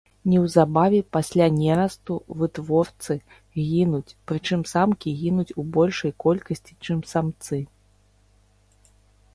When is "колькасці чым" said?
6.27-7.07